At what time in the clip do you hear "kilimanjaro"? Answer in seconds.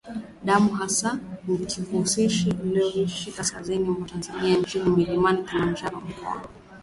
5.33-5.97, 6.13-6.49